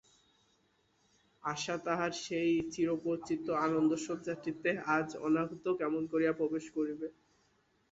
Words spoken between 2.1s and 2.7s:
সেই